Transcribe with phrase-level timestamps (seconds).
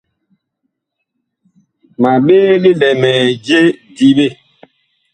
[2.01, 3.57] Ma ɓee lilɛmɛɛ je
[3.95, 4.25] diɓe.